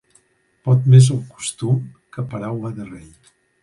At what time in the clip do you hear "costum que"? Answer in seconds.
1.35-2.29